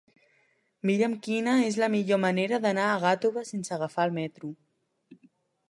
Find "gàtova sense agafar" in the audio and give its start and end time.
3.05-4.09